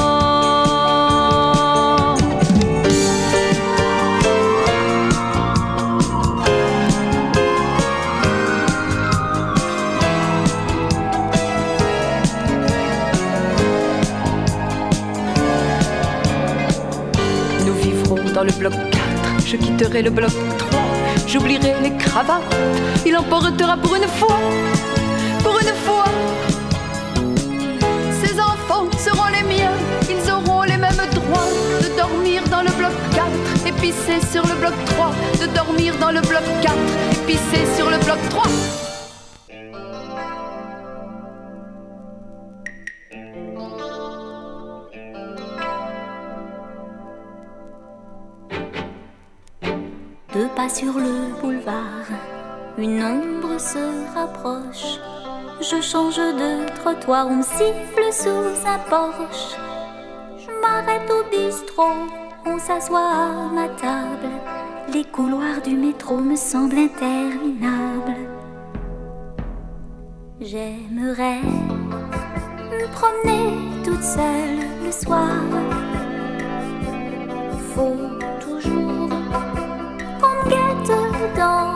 Le 18.44 18.52
bloc 18.52 18.72
4, 18.72 19.46
je 19.46 19.56
quitterai 19.56 20.02
le 20.02 20.10
bloc 20.10 20.30
3, 20.58 20.80
j'oublierai 21.26 21.74
les 21.82 21.92
cravates, 21.96 22.42
il 23.04 23.16
emportera 23.16 23.76
pour 23.76 23.94
une 23.96 24.08
fois, 24.08 24.38
pour 25.42 25.58
une 25.60 25.74
fois. 25.84 26.04
Ces 28.22 28.40
enfants 28.40 28.86
seront 28.98 29.28
les 29.28 29.42
miens, 29.42 29.72
ils 30.08 30.30
auront 30.30 30.62
les 30.62 30.76
mêmes 30.76 31.02
droits 31.14 31.48
de 31.82 31.96
dormir 31.96 32.42
dans 32.50 32.62
le 32.62 32.70
bloc 32.70 32.92
4 33.14 33.26
et 33.66 34.32
sur 34.32 34.46
le 34.46 34.54
bloc 34.54 34.74
3, 34.86 35.12
de 35.40 35.46
dormir 35.54 35.94
dans 35.98 36.10
le 36.10 36.20
bloc 36.20 36.42
4 36.62 36.74
et 37.28 37.76
sur 37.76 37.90
le 37.90 37.98
bloc 37.98 38.18
3. 38.30 38.89
Une 52.80 53.02
ombre 53.02 53.60
se 53.60 54.14
rapproche. 54.14 54.98
Je 55.60 55.80
change 55.82 56.16
de 56.16 56.66
trottoir, 56.76 57.26
on 57.28 57.42
siffle 57.42 58.12
sous 58.12 58.66
un 58.66 58.78
porche. 58.88 59.56
Je 60.38 60.50
m'arrête 60.60 61.10
au 61.10 61.22
bistrot, 61.30 62.08
on 62.46 62.58
s'assoit 62.58 62.98
à 62.98 63.54
ma 63.54 63.68
table. 63.68 64.30
Les 64.92 65.04
couloirs 65.04 65.60
du 65.62 65.76
métro 65.76 66.16
me 66.16 66.36
semblent 66.36 66.78
interminables. 66.78 68.16
J'aimerais 70.40 71.42
me 72.72 72.86
promener 72.92 73.84
toute 73.84 74.02
seule 74.02 74.60
le 74.84 74.90
soir. 74.90 75.28
Faut 77.74 77.96
toujours 78.40 79.10
qu'on 80.20 80.48
guette 80.48 81.36
dans 81.36 81.69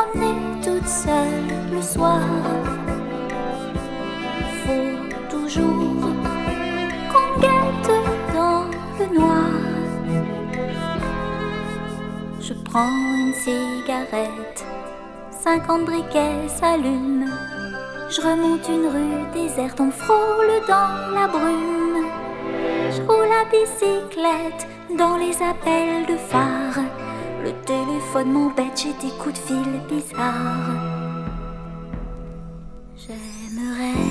promener 0.00 0.60
toute 0.62 0.86
seule 0.86 1.72
le 1.72 1.82
soir. 1.82 2.20
Faut 4.64 5.36
toujours 5.36 6.12
qu'on 7.10 7.40
guette 7.40 7.90
dans 8.34 8.64
le 8.98 9.18
noir. 9.18 9.50
prends 12.64 12.88
une 13.16 13.34
cigarette. 13.34 14.64
50 15.30 15.86
briquets 15.86 16.48
s'allument. 16.48 17.26
Je 18.08 18.20
remonte 18.20 18.68
une 18.68 18.86
rue 18.86 19.32
déserte, 19.32 19.80
on 19.80 19.90
frôle 19.90 20.52
dans 20.68 21.10
la 21.12 21.26
brume. 21.26 22.06
Je 22.92 23.02
roule 23.02 23.32
à 23.40 23.44
bicyclette 23.50 24.68
dans 24.96 25.16
les 25.16 25.34
appels 25.42 26.06
de 26.06 26.16
phare. 26.16 26.99
Le 27.42 27.52
téléphone 27.64 28.32
m'embête, 28.32 28.82
j'ai 28.82 28.92
des 29.06 29.14
coups 29.16 29.34
de 29.34 29.38
fil 29.38 29.80
bizarres. 29.88 30.76
J'aimerais 32.96 34.04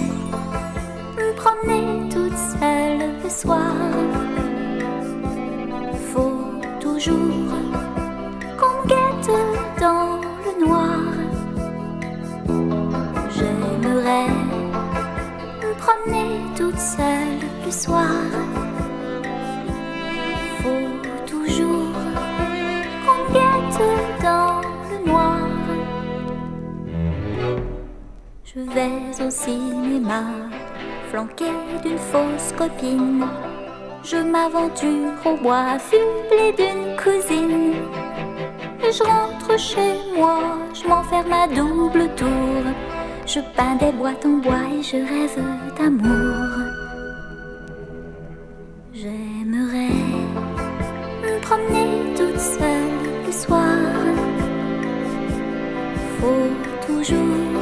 me 1.15 1.35
promener 1.35 2.09
toute 2.09 2.35
seule 2.35 3.21
le 3.23 3.29
soir. 3.29 3.71
Faut 6.11 6.41
toujours 6.79 7.15
qu'on 8.57 8.73
me 8.81 8.87
guette 8.87 9.31
dans 9.79 10.19
le 10.45 10.65
noir. 10.65 10.99
J'aimerais 13.35 14.31
me 15.61 15.71
promener 15.77 16.41
toute 16.55 16.79
seule 16.79 17.41
le 17.63 17.71
soir. 17.71 18.09
Faut 20.63 21.27
toujours 21.27 21.88
Je 28.55 28.61
vais 28.61 29.23
au 29.23 29.29
cinéma, 29.29 30.23
flanqué 31.11 31.51
d'une 31.83 31.99
fausse 31.99 32.51
copine. 32.57 33.23
Je 34.03 34.17
m'aventure 34.17 35.13
au 35.23 35.35
bois 35.37 35.75
affublé 35.75 36.55
d'une 36.57 36.95
cousine. 36.97 37.73
Et 38.83 38.91
je 38.91 39.03
rentre 39.03 39.59
chez 39.59 39.93
moi, 40.17 40.57
je 40.73 40.87
m'enferme 40.87 41.31
à 41.31 41.47
double 41.47 42.09
tour. 42.15 42.63
Je 43.27 43.39
peins 43.55 43.75
des 43.75 43.91
boîtes 43.91 44.25
en 44.25 44.37
bois 44.39 44.65
et 44.73 44.81
je 44.81 44.97
rêve 44.97 45.43
d'amour. 45.77 46.73
J'aimerais 48.91 49.93
me 51.21 51.39
promener 51.41 52.15
toute 52.15 52.39
seule 52.39 53.27
le 53.27 53.31
soir. 53.31 53.75
Faut 56.19 56.87
toujours 56.87 57.58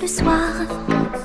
le 0.00 0.06
soir. 0.06 1.19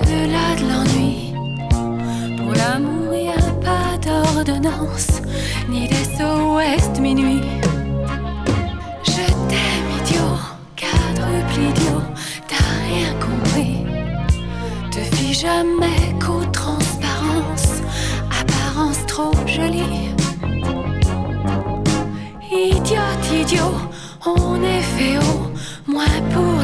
Au-delà 0.00 0.54
de 0.58 0.64
l'ennui? 0.68 1.32
Pour 2.36 2.52
l'amour, 2.54 3.14
y 3.14 3.28
a 3.28 3.52
pas 3.66 3.96
d'ordonnance, 4.04 5.22
ni 5.68 5.88
SOS 5.88 7.00
minuit. 7.00 7.42
Je 9.04 9.26
t'aime, 9.48 9.88
idiot, 10.00 10.38
quadruple 10.76 11.60
idiot, 11.70 12.02
t'as 12.48 12.70
rien 12.88 13.12
compris. 13.26 13.76
Te 14.90 15.00
fie 15.16 15.34
jamais 15.34 16.14
qu'aux 16.20 16.44
transparences, 16.52 17.82
apparence 18.40 19.04
trop 19.06 19.32
jolie. 19.46 20.14
Idiote, 22.50 23.26
idiot, 23.32 23.76
on 24.24 24.62
est 24.62 25.18
au 25.18 25.92
moins 25.92 26.20
pour 26.32 26.55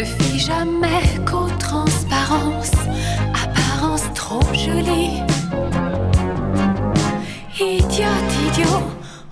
Te 0.00 0.06
fie 0.06 0.38
jamais 0.38 1.02
qu'aux 1.26 1.50
transparences, 1.58 2.72
apparence 3.34 4.10
trop 4.14 4.40
jolie. 4.54 5.20
Idiote, 7.60 8.32
idiot, 8.48 8.80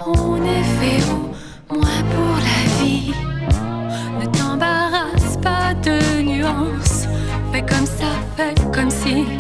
on 0.05 0.37
est 0.45 0.69
fait 0.79 1.03
au 1.71 1.75
moins 1.75 2.03
pour 2.13 2.37
la 2.49 2.85
vie. 2.85 3.13
Ne 4.21 4.27
t'embarrasse 4.27 5.39
pas 5.43 5.73
de 5.73 6.21
nuances, 6.21 7.09
fais 7.51 7.63
comme 7.63 7.87
ça, 7.87 8.11
fais 8.37 8.55
comme 8.71 8.91
si. 8.91 9.38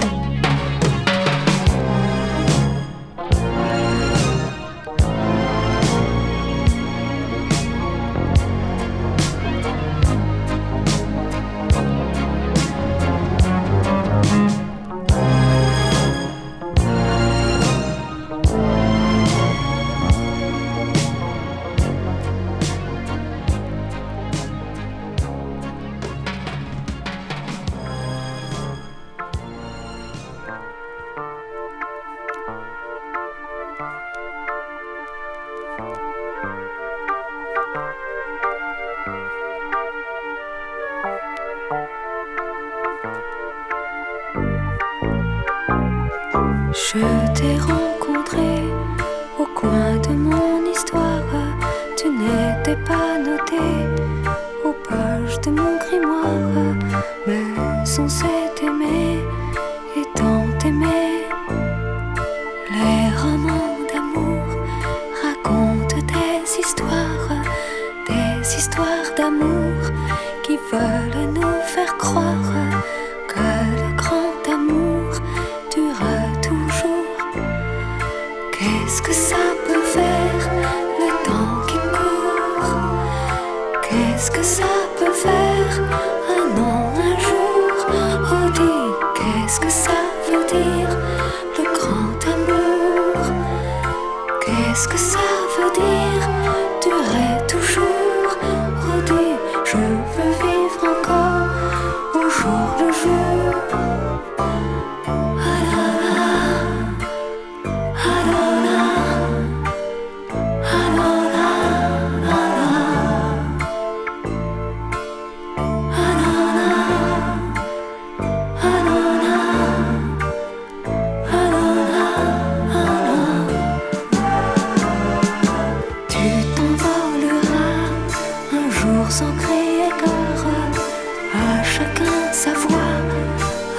sa 132.33 132.53
voix, 132.53 132.97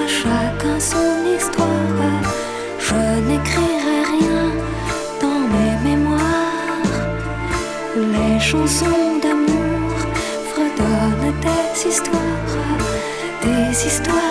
à 0.03 0.07
chacun 0.07 0.79
son 0.79 1.35
histoire. 1.35 2.23
Je 2.79 3.19
n'écrirai 3.27 4.01
rien 4.15 4.51
dans 5.21 5.41
mes 5.53 5.89
mémoires. 5.89 6.95
Les 7.95 8.39
chansons 8.39 9.19
d'amour 9.21 9.91
fredonnent 10.51 11.33
des 11.41 11.89
histoires, 11.89 12.79
des 13.43 13.87
histoires. 13.87 14.28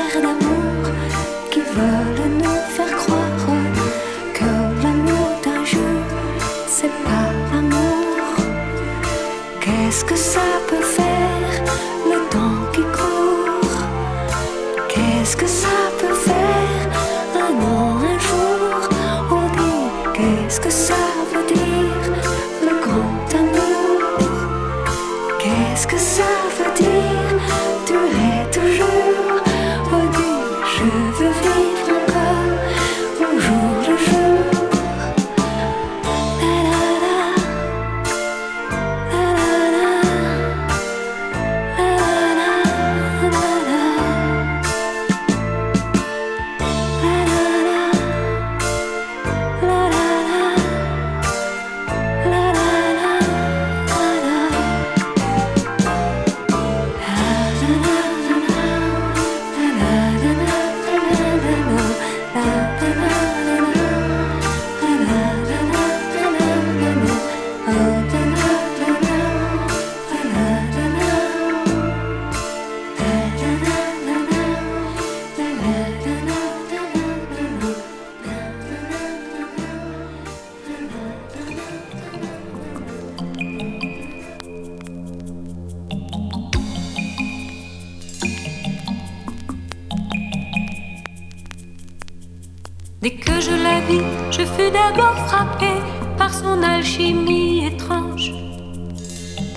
que 93.25 93.41
je 93.41 93.51
la 93.51 93.81
vis, 93.81 94.05
je 94.31 94.45
fus 94.45 94.71
d'abord 94.71 95.17
frappé 95.27 95.73
par 96.17 96.33
son 96.33 96.63
alchimie 96.63 97.67
étrange. 97.67 98.33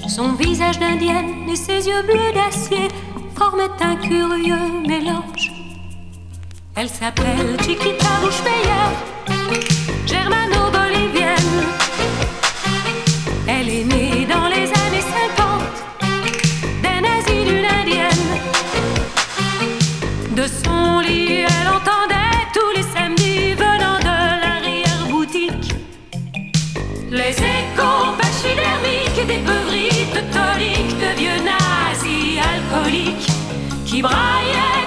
Son 0.07 0.33
visage 0.33 0.79
d'indienne 0.79 1.49
et 1.49 1.55
ses 1.55 1.87
yeux 1.87 2.03
bleus 2.03 2.33
d'acier 2.33 2.87
formaient 3.35 3.77
un 3.81 3.95
curieux 3.95 4.67
mélange. 4.87 5.51
Elle 6.75 6.89
s'appelle 6.89 7.57
Chiquita 7.63 8.07
Rougemeyer, 8.21 8.87
germano-bolivienne. 10.05 11.63
Elle 13.47 13.69
est 13.69 13.83
née 13.83 14.25
dans 14.25 14.47
les 14.47 14.67
années 14.83 15.05
50 15.37 15.61
d'un 16.83 17.03
asile 17.17 17.45
d'une 17.45 17.65
indienne. 17.65 18.27
De 20.35 20.45
son 20.47 20.99
lit, 20.99 21.41
elle 21.41 21.67
entendait 21.67 22.20
de 30.61 31.19
vieux 31.19 31.43
nazis 31.43 32.39
alcooliques 32.39 33.31
qui 33.85 34.01
braillaient. 34.01 34.80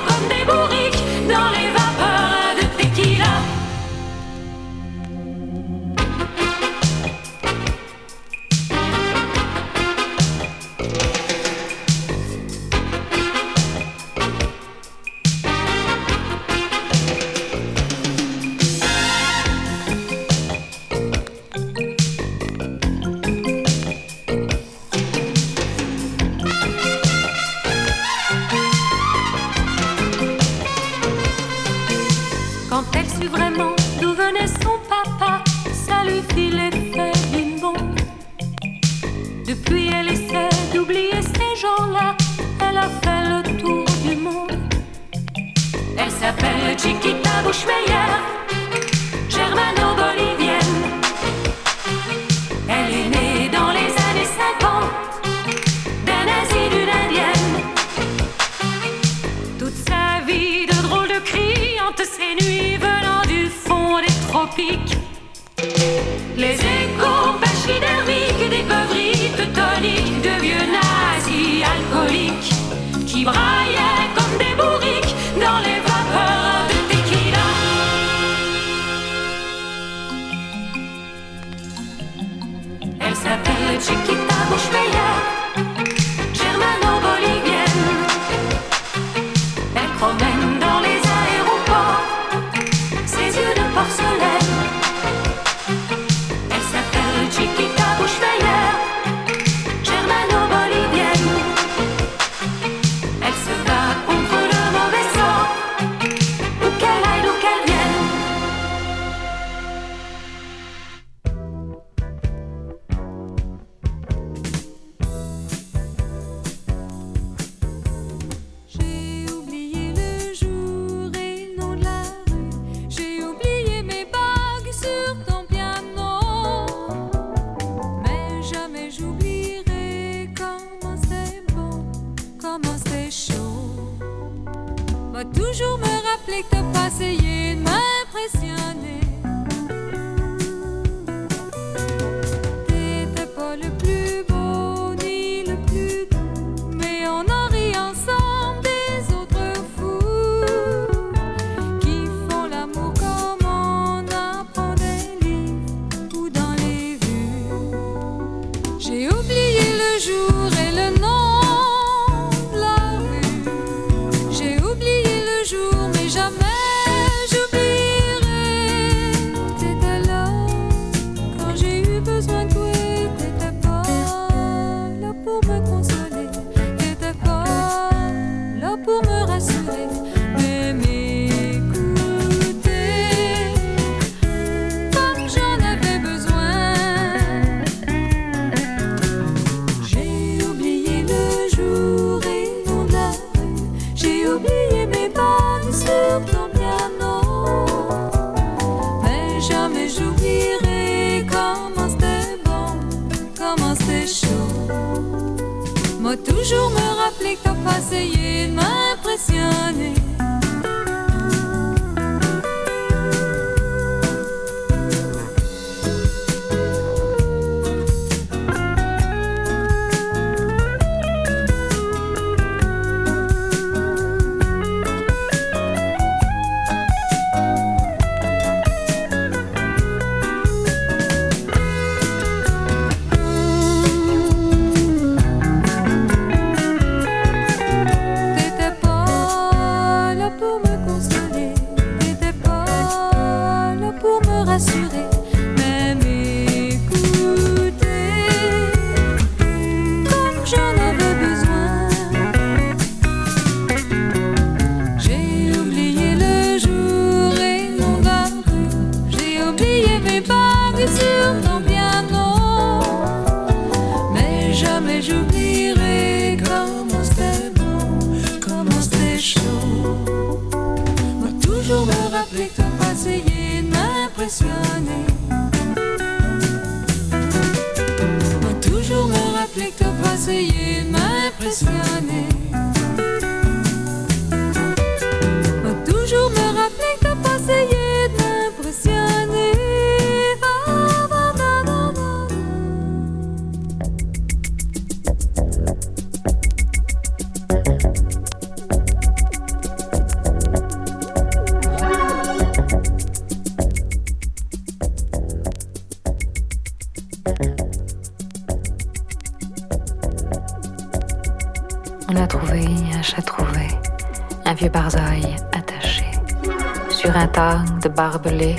de 317.89 318.55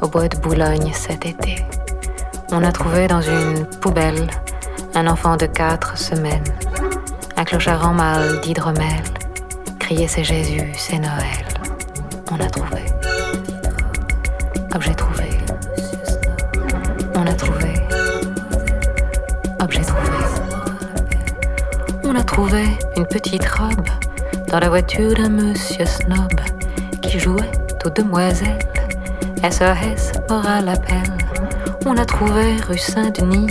au 0.00 0.08
bois 0.08 0.28
de 0.28 0.36
Boulogne 0.36 0.92
cet 0.92 1.26
été. 1.26 1.66
On 2.52 2.62
a 2.62 2.70
trouvé 2.70 3.08
dans 3.08 3.20
une 3.20 3.66
poubelle 3.80 4.28
un 4.94 5.08
enfant 5.08 5.36
de 5.36 5.46
quatre 5.46 5.98
semaines. 5.98 6.44
Un 7.36 7.44
clochard 7.44 7.84
en 7.88 7.94
mâle 7.94 8.40
d'hydromel 8.42 9.02
criait 9.80 10.06
c'est 10.06 10.22
Jésus, 10.22 10.72
c'est 10.76 11.00
Noël. 11.00 11.44
On 12.30 12.36
a 12.36 12.48
trouvé. 12.48 12.82
Objet 14.72 14.94
trouvé. 14.94 15.28
On 17.16 17.26
a 17.26 17.34
trouvé. 17.34 17.74
Objet 19.60 19.82
trouvé. 19.82 20.10
On 22.04 22.14
a 22.14 22.22
trouvé 22.22 22.64
une 22.96 23.06
petite 23.06 23.48
robe 23.48 23.88
dans 24.46 24.60
la 24.60 24.68
voiture 24.68 25.14
d'un 25.14 25.30
monsieur 25.30 25.86
snob 25.86 26.40
qui 27.02 27.18
jouait 27.18 27.50
aux 27.84 27.90
demoiselles. 27.90 28.58
SOS 29.42 30.12
aura 30.30 30.60
l'appel. 30.60 31.02
On 31.86 31.96
a 31.96 32.04
trouvé 32.04 32.56
rue 32.66 32.78
Saint-Denis 32.78 33.48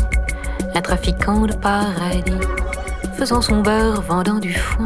un 0.75 0.81
trafiquant 0.81 1.41
de 1.41 1.53
paradis, 1.53 2.33
faisant 3.15 3.41
son 3.41 3.61
beurre, 3.61 4.01
vendant 4.01 4.39
du 4.39 4.53
foin 4.53 4.85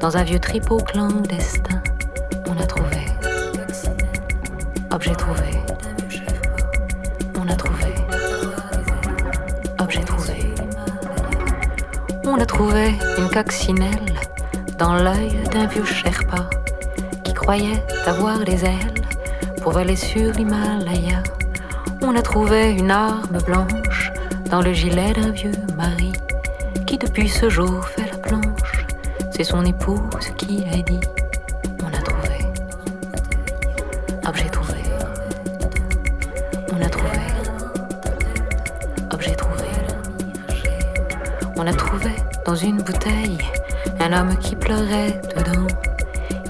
dans 0.00 0.16
un 0.16 0.22
vieux 0.22 0.38
tripot 0.38 0.78
clandestin. 0.78 1.82
On 2.46 2.60
a 2.60 2.66
trouvé 2.66 3.06
objet 4.90 5.14
trouvé. 5.14 5.50
On 7.38 7.48
a 7.48 7.56
trouvé 7.56 7.94
objet 9.78 10.04
trouvé. 10.04 10.54
On 12.24 12.38
a 12.38 12.46
trouvé 12.46 12.94
une 13.18 13.28
coccinelle 13.28 14.14
dans 14.78 14.94
l'œil 14.94 15.36
d'un 15.52 15.66
vieux 15.66 15.84
Sherpa 15.84 16.48
croyait 17.42 17.82
avoir 18.06 18.38
les 18.44 18.64
ailes 18.64 18.94
pour 19.60 19.72
voler 19.72 19.96
sur 19.96 20.32
l'Himalaya. 20.34 21.24
On 22.00 22.14
a 22.14 22.22
trouvé 22.22 22.70
une 22.70 22.92
arme 22.92 23.38
blanche 23.44 24.12
dans 24.48 24.62
le 24.62 24.72
gilet 24.72 25.12
d'un 25.12 25.30
vieux 25.32 25.58
mari 25.76 26.12
qui 26.86 26.98
depuis 26.98 27.28
ce 27.28 27.50
jour 27.50 27.84
fait 27.84 28.08
la 28.12 28.18
planche. 28.18 28.86
C'est 29.32 29.42
son 29.42 29.64
épouse 29.64 30.28
qui 30.36 30.64
a 30.72 30.76
dit 30.82 31.00
On 31.82 31.88
a 31.88 32.00
trouvé. 32.00 32.38
Objet 34.24 34.48
trouvé. 34.48 34.78
On 36.72 36.80
a 36.80 36.88
trouvé. 36.88 37.20
Objet 39.12 39.34
trouvé. 39.34 39.64
On 41.56 41.66
a 41.66 41.72
trouvé 41.72 42.10
dans 42.46 42.54
une 42.54 42.76
bouteille 42.82 43.38
un 43.98 44.12
homme 44.12 44.36
qui 44.36 44.54
pleurait 44.54 45.20
dedans. 45.36 45.66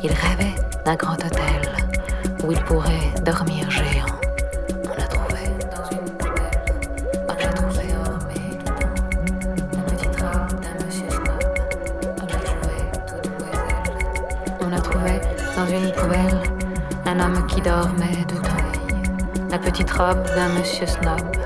Il 0.05 0.11
rêvait 0.11 0.55
d'un 0.85 0.97
grand 0.97 1.15
hôtel 1.15 1.63
où 2.45 2.53
il 2.53 2.63
pourrait 2.65 3.13
dormir 3.23 3.71
géant. 3.71 4.07
On 4.85 5.01
a 5.01 5.07
trouvé 5.07 5.39
dans 5.71 5.89
une 5.97 6.11
poubelle. 6.19 6.61
Trouvé 7.55 7.87
dormé 7.93 8.41
dedans. 8.65 8.93
Un 9.79 9.83
petit 9.91 10.09
drap 10.17 10.47
d'un 10.61 10.75
monsieur 10.85 11.09
snob. 11.11 11.43
Objet 12.23 12.43
trouvé 12.45 12.77
toute 13.07 13.25
demoiselle. 13.25 13.81
On 14.61 14.73
a 14.73 14.81
trouvé 14.81 15.21
dans 15.57 15.67
une 15.67 15.93
poubelle 15.93 16.41
un 17.07 17.21
homme 17.21 17.47
qui 17.47 17.61
dormait 17.61 18.25
dedans. 18.29 18.63
La 19.51 19.59
petite 19.59 19.91
robe 19.91 20.25
d'un 20.35 20.49
monsieur 20.49 20.87
snob 20.87 21.37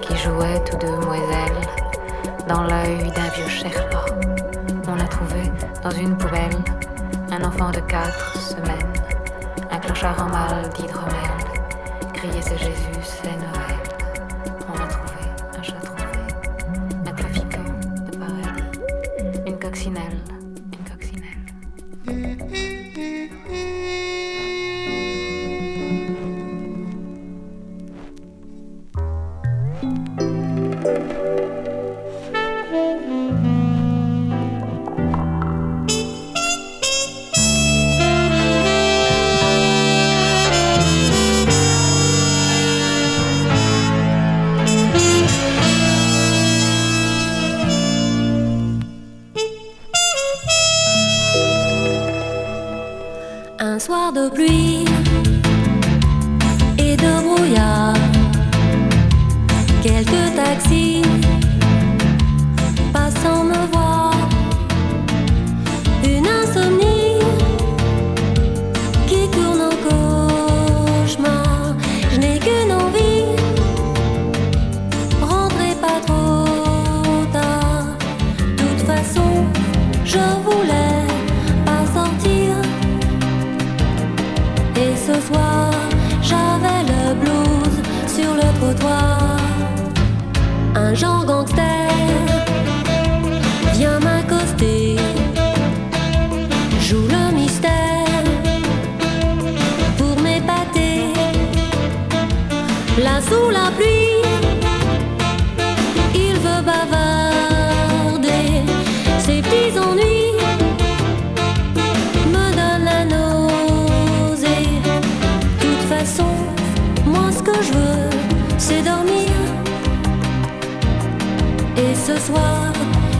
qui 0.00 0.16
jouait 0.16 0.62
tout 0.64 0.78
demoiselle 0.78 1.60
dans 2.48 2.62
l'œil 2.64 3.10
d'un 3.12 3.28
vieux 3.34 3.48
Sherpa. 3.48 4.04
On 4.88 4.98
a 4.98 5.04
trouvé 5.04 5.52
dans 5.82 5.90
une 5.90 6.16
poubelle 6.16 6.50
enfant 7.52 7.70
de 7.70 7.80
quatre 7.80 8.38
semaines, 8.38 8.92
un 9.70 9.78
clochard 9.78 10.18
en 10.22 10.28
mal 10.30 10.68
d'hydromel. 10.70 11.14
Crier 12.14 12.40
c'est 12.40 12.56
Jésus, 12.56 13.02
c'est 13.02 13.36
Noël. 13.36 13.71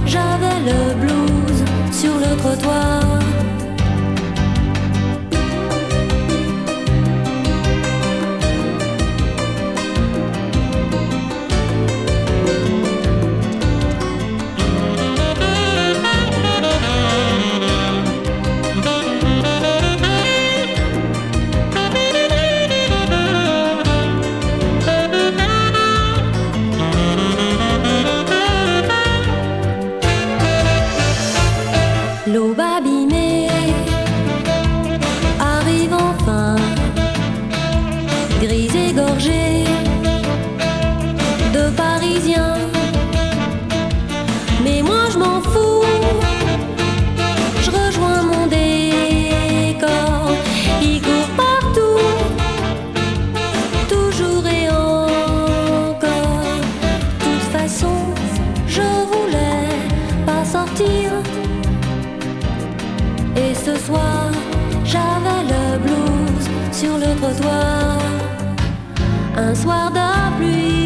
J'avais 0.06 0.60
le 0.64 0.94
blues 1.00 1.64
sur 1.90 2.14
le 2.14 2.36
trottoir. 2.36 2.61
Ce 63.64 63.76
soir, 63.76 64.30
j'avais 64.84 65.42
le 65.52 65.78
blues 65.78 66.48
sur 66.72 66.98
le 66.98 67.14
trottoir. 67.20 67.98
Un 69.36 69.54
soir 69.54 69.90
de 69.90 70.36
pluie. 70.36 70.81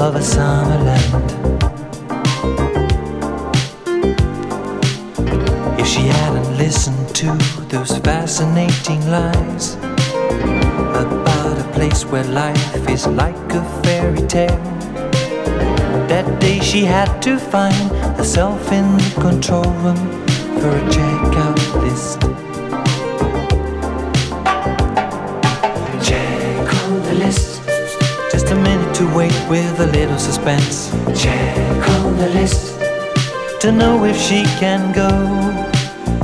of 0.00 0.16
a 0.16 0.20
summerland. 0.20 1.30
If 5.78 5.86
she 5.86 6.00
hadn't 6.06 6.56
listened 6.56 7.14
to 7.16 7.26
those 7.68 7.98
fascinating 7.98 9.06
lies 9.10 9.74
about 11.04 11.58
a 11.58 11.70
place 11.74 12.06
where 12.06 12.24
life 12.24 12.88
is 12.88 13.06
like 13.06 13.52
a 13.52 13.62
fairy 13.82 14.26
tale, 14.26 14.56
that 16.08 16.40
day 16.40 16.60
she 16.60 16.86
had 16.86 17.20
to 17.20 17.38
find 17.38 17.90
herself 18.16 18.72
in 18.72 18.96
the 18.96 19.20
control 19.20 19.70
room 19.84 20.00
for 20.60 20.70
a 20.70 20.82
checkout. 20.88 21.79
suspense. 30.20 30.90
Check 31.20 31.88
on 32.00 32.16
the 32.16 32.28
list 32.28 32.78
to 33.62 33.72
know 33.72 34.04
if 34.04 34.16
she 34.16 34.44
can 34.60 34.92
go. 34.92 35.08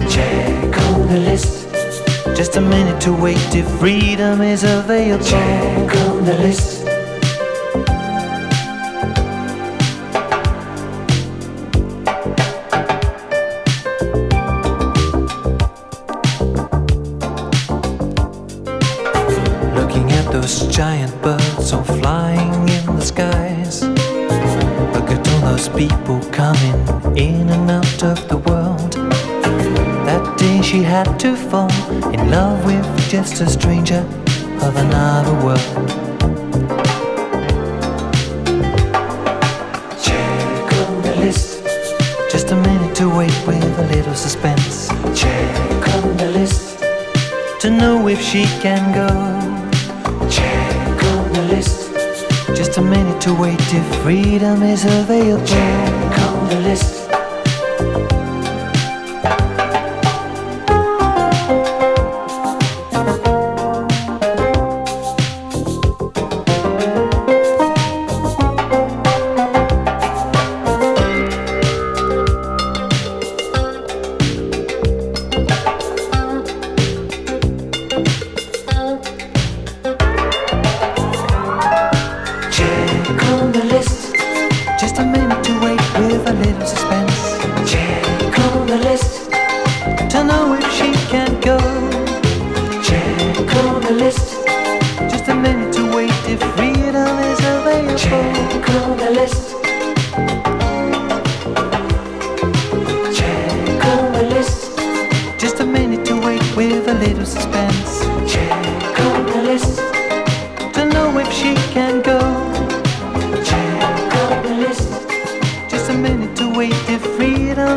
Check 0.09 0.77
on 0.89 1.07
the 1.09 1.21
list. 1.21 1.69
Just 2.37 2.57
a 2.57 2.61
minute 2.61 3.01
to 3.03 3.13
wait 3.13 3.55
if 3.55 3.67
freedom 3.81 4.43
is 4.43 4.65
available. 4.65 5.25
Check 5.25 5.97
on 6.09 6.25
the 6.25 6.35
list 6.35 6.76
to 31.27 31.35
fall 31.35 31.73
in 32.13 32.31
love 32.31 32.65
with 32.65 32.87
just 33.11 33.41
a 33.41 33.49
stranger 33.49 34.03
of 34.63 34.77
another 34.77 35.35
world. 35.45 35.89
Check 40.07 40.69
on 40.83 41.03
the 41.03 41.17
list. 41.19 41.65
Just 42.31 42.53
a 42.53 42.55
minute 42.55 42.95
to 43.01 43.09
wait 43.09 43.37
with 43.45 43.79
a 43.81 43.87
little 43.95 44.15
suspense. 44.15 44.87
Check 45.21 45.89
on 45.97 46.17
the 46.17 46.31
list. 46.31 46.79
To 47.63 47.71
know 47.71 48.07
if 48.07 48.21
she 48.21 48.45
can 48.63 48.85
go. 48.95 49.09
Check 50.31 51.03
on 51.13 51.33
the 51.33 51.43
list. 51.55 51.91
Just 52.55 52.79
a 52.79 52.83
minute 52.83 53.21
to 53.23 53.35
wait 53.35 53.67
if 53.81 53.87
freedom 54.03 54.63
is 54.63 54.85
available. 54.85 55.45
Check 55.45 56.19
on 56.21 56.49
the 56.51 56.61
list. 56.61 57.06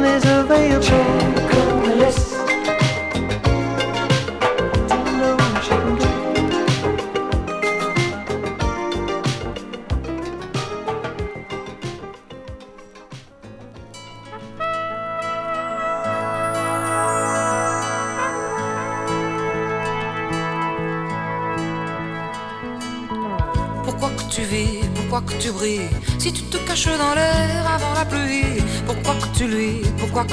Is 0.09 0.25
available. 0.25 1.38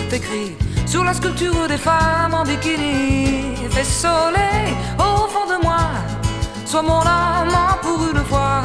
T'écris 0.05 0.57
Sur 0.87 1.05
la 1.05 1.15
sculpture 1.15 1.69
des 1.69 1.79
femmes 1.79 2.35
en 2.35 2.45
bikini. 2.45 3.55
Fais 3.71 3.85
soleil 3.85 4.75
au 4.99 5.29
fond 5.29 5.47
de 5.47 5.63
moi. 5.63 5.79
Sois 6.65 6.83
mon 6.83 7.01
amant 7.01 7.77
pour 7.83 8.01
une 8.11 8.25
fois. 8.25 8.63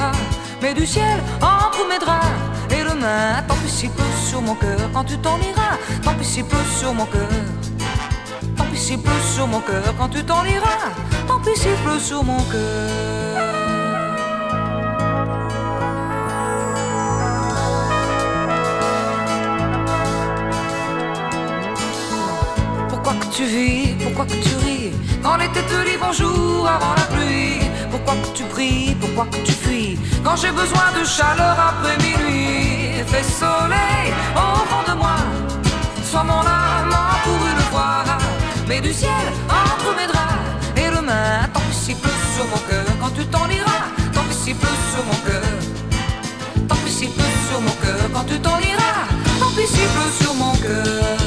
Mets 0.61 0.73
du 0.73 0.85
ciel 0.85 1.19
entre 1.41 1.87
mes 1.89 1.99
draps. 1.99 2.25
Et 2.69 2.83
le 2.83 2.93
main, 2.95 3.43
tant 3.47 3.55
pis 3.55 3.69
s'il 3.69 3.89
pleut 3.89 4.05
sur 4.29 4.41
mon 4.41 4.55
cœur. 4.55 4.79
Quand 4.93 5.03
tu 5.03 5.17
t'en 5.17 5.37
iras, 5.37 5.77
tant 6.03 6.13
pis 6.13 6.25
s'il 6.25 6.45
pleut 6.45 6.69
sur 6.79 6.93
mon 6.93 7.05
cœur. 7.05 7.29
Tant 8.55 8.65
pis 8.65 8.79
s'il 8.79 8.99
pleut 8.99 9.23
sur 9.35 9.47
mon 9.47 9.59
cœur. 9.59 9.83
Quand 9.97 10.09
tu 10.09 10.23
t'en 10.23 10.43
iras 10.45 10.89
Tant 11.27 11.39
pis 11.39 11.59
s'il 11.59 11.75
pleut 11.83 11.99
sur 11.99 12.23
mon 12.23 12.41
cœur 12.43 13.10
tu 23.31 23.45
vis, 23.45 23.95
pourquoi 24.03 24.25
que 24.25 24.33
tu 24.33 24.55
ris 24.63 24.91
Quand 25.23 25.37
l'été 25.37 25.61
te 25.61 25.85
dit 25.85 25.97
bonjour 25.99 26.67
avant 26.67 26.93
la 26.95 27.03
pluie 27.13 27.61
Pourquoi 27.89 28.15
que 28.15 28.37
tu 28.37 28.43
pries, 28.43 28.95
pourquoi 28.99 29.25
que 29.25 29.37
tu 29.37 29.53
fuis 29.53 29.97
Quand 30.23 30.35
j'ai 30.35 30.51
besoin 30.51 30.87
de 30.99 31.05
chaleur 31.05 31.55
après 31.69 31.97
minuit 31.97 33.03
Fais 33.07 33.23
soleil 33.23 34.13
au 34.35 34.57
fond 34.69 34.83
de 34.89 34.97
moi. 34.97 35.17
Sois 36.03 36.23
mon 36.23 36.41
amant 36.41 37.15
pour 37.23 37.39
une 37.51 37.63
fois 37.71 38.03
Mets 38.67 38.81
du 38.81 38.93
ciel 38.93 39.25
entre 39.49 39.95
mes 39.95 40.07
draps. 40.07 40.77
Et 40.77 40.89
le 40.89 41.01
main, 41.01 41.47
tant 41.53 41.61
pis 41.61 41.75
s'il 41.75 41.95
pleut 41.95 42.21
sur 42.35 42.45
mon 42.45 42.61
cœur 42.69 42.85
Quand 42.99 43.13
tu 43.15 43.25
t'en 43.25 43.47
iras, 43.49 43.85
tant 44.13 44.23
pis 44.23 44.35
s'il 44.35 44.55
pleut 44.55 44.81
sur 44.93 45.03
mon 45.05 45.19
cœur. 45.27 46.67
Tant 46.67 46.75
pis 46.83 46.91
s'il 46.91 47.09
pleut 47.11 47.37
sur 47.49 47.61
mon 47.61 47.75
cœur 47.83 48.09
Quand 48.13 48.25
tu 48.25 48.39
t'en 48.39 48.59
iras, 48.59 49.07
tant 49.39 49.51
pis 49.55 49.67
s'il 49.67 49.87
pleut 49.95 50.13
sur 50.21 50.33
mon 50.35 50.53
cœur 50.55 51.20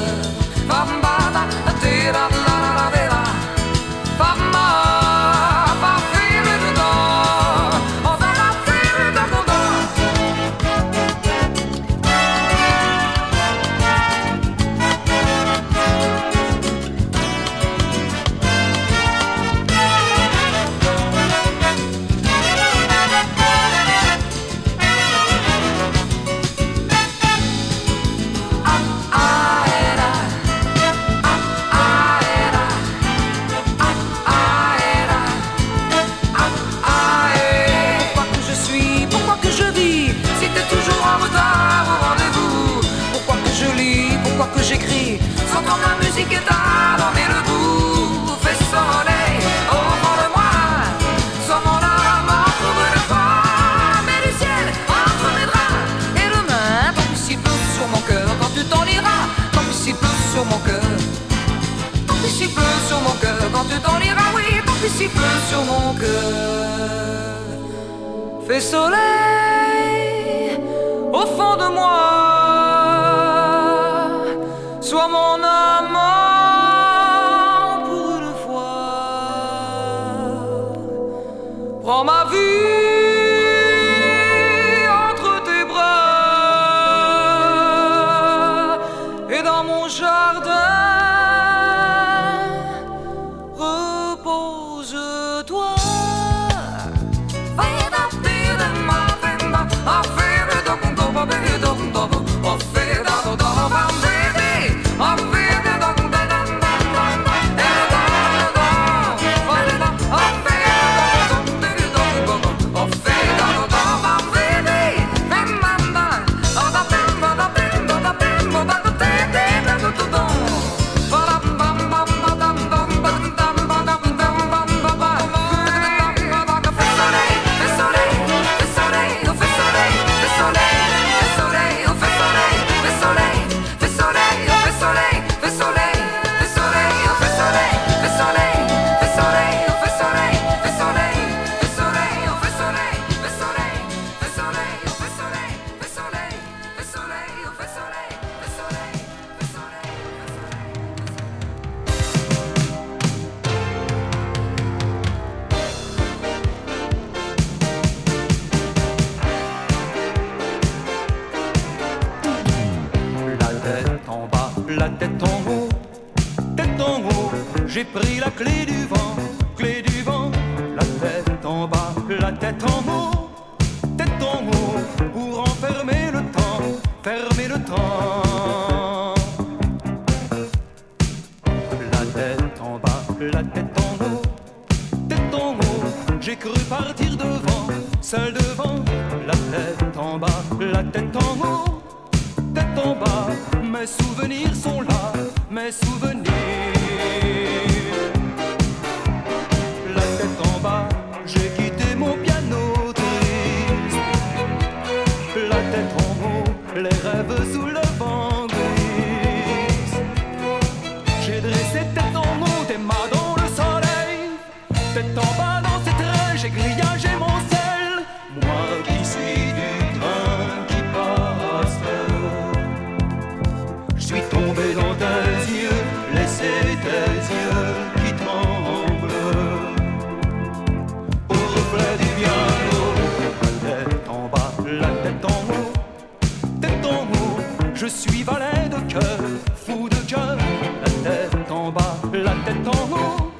Je 237.75 237.87
suis 237.87 238.22
valet 238.22 238.68
de 238.70 238.93
cœur, 238.93 239.18
fou 239.57 239.89
de 239.89 239.97
cœur, 240.09 240.37
la 240.37 240.91
tête 241.03 241.51
en 241.51 241.70
bas, 241.72 241.97
la 242.12 242.31
tête 242.45 242.68
en 242.68 242.95
haut. 242.95 243.33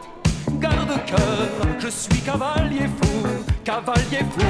Garde 0.59 1.05
cœur, 1.07 1.49
je 1.79 1.89
suis 1.89 2.21
cavalier 2.21 2.89
fou, 3.01 3.27
cavalier 3.63 4.25
fou. 4.33 4.45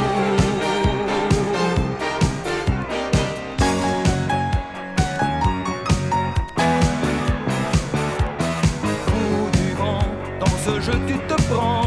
du 9.53 9.75
vent, 9.75 9.99
dans 10.41 10.57
ce 10.65 10.81
jeu 10.81 10.99
tu 11.07 11.15
te 11.29 11.43
prends 11.53 11.84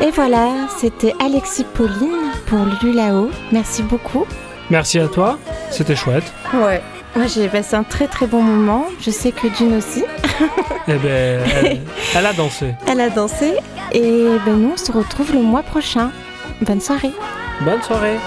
Et 0.00 0.10
voilà, 0.12 0.68
c'était 0.78 1.12
Alexis 1.20 1.64
Pauline 1.74 2.30
pour 2.46 2.60
Lulao. 2.82 3.30
Merci 3.50 3.82
beaucoup. 3.82 4.26
Merci 4.70 5.00
à 5.00 5.08
toi, 5.08 5.38
c'était 5.70 5.96
chouette. 5.96 6.32
Ouais. 6.54 6.82
Moi 7.16 7.26
j'ai 7.26 7.48
passé 7.48 7.74
un 7.74 7.82
très 7.82 8.06
très 8.06 8.26
bon 8.26 8.42
moment. 8.42 8.86
Je 9.00 9.10
sais 9.10 9.32
que 9.32 9.48
Dune 9.56 9.76
aussi. 9.76 10.04
Eh 10.86 10.94
ben, 10.94 11.40
elle, 11.64 11.80
elle 12.14 12.26
a 12.26 12.32
dansé. 12.32 12.74
Elle 12.86 13.00
a 13.00 13.10
dansé. 13.10 13.54
Et 13.92 14.26
ben 14.46 14.56
nous 14.56 14.72
on 14.74 14.76
se 14.76 14.92
retrouve 14.92 15.32
le 15.32 15.40
mois 15.40 15.62
prochain. 15.62 16.10
Bonne 16.62 16.80
soirée. 16.80 17.12
Bonne 17.62 17.82
soirée. 17.82 18.18